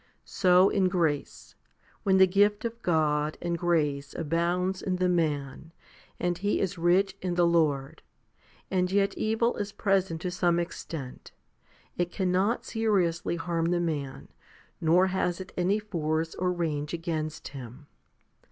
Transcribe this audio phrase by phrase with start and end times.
[0.25, 1.53] So in grace,
[2.01, 5.71] when the gift of God and grace abounds in the man,
[6.19, 8.01] and he is rich in the Lord,
[8.71, 11.33] and yet evil is present to some extent,
[11.99, 14.29] it cannot seriously harm the man,
[14.81, 17.85] nor has it any force or range against him.